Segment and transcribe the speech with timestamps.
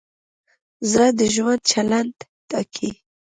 [0.91, 2.15] زړه د ژوند چلند
[2.49, 2.89] ټاکي.